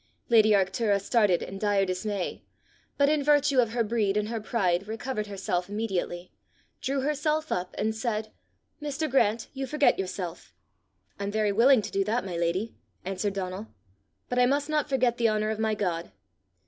[0.29, 2.41] Lady Arctura started in dire dismay,
[2.97, 6.31] but in virtue of her breed and her pride recovered herself immediately,
[6.81, 8.31] drew herself up, and said
[8.81, 9.07] "Mr.
[9.07, 10.55] Grant, you forget yourself!"
[11.19, 12.73] "I'm very willing to do that, my lady,"
[13.05, 13.67] answered Donal,
[14.27, 16.11] "but I must not forget the honour of my God.